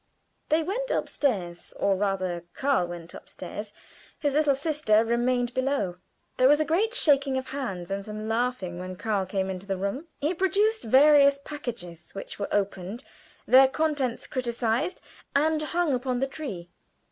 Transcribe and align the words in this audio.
They 0.49 0.63
went 0.63 0.89
upstairs, 0.89 1.75
or 1.77 1.95
rather 1.95 2.43
Karl 2.55 2.87
went 2.87 3.13
upstairs; 3.13 3.71
his 4.17 4.33
little 4.33 4.55
sister 4.55 5.05
remained 5.05 5.53
below. 5.53 5.97
There 6.37 6.47
was 6.47 6.59
a 6.59 6.65
great 6.65 6.95
shaking 6.95 7.37
of 7.37 7.49
hands 7.49 7.91
and 7.91 8.03
some 8.03 8.27
laughing 8.27 8.79
when 8.79 8.95
Karl 8.95 9.27
came 9.27 9.47
into 9.51 9.67
the 9.67 9.77
room. 9.77 10.07
He 10.19 10.33
produced 10.33 10.85
various 10.85 11.37
packages 11.45 12.15
which 12.15 12.39
were 12.39 12.49
opened, 12.51 13.03
their 13.45 13.67
contents 13.67 14.25
criticised, 14.25 15.01
and 15.35 15.61
hung 15.61 15.93
upon 15.93 16.19
the 16.19 16.25
tree. 16.25 16.71